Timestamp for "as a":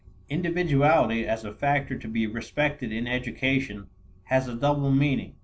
1.27-1.53